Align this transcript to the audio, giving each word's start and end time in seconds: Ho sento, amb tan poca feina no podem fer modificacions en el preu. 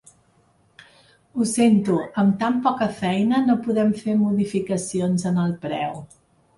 Ho 1.35 1.47
sento, 1.51 1.99
amb 2.23 2.35
tan 2.41 2.59
poca 2.65 2.89
feina 3.05 3.45
no 3.51 3.59
podem 3.71 3.95
fer 4.03 4.19
modificacions 4.27 5.31
en 5.35 5.43
el 5.49 5.59
preu. 5.71 6.07